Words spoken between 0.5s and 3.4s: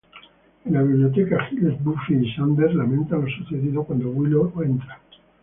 En la biblioteca, Giles, Buffy y Xander lamentan lo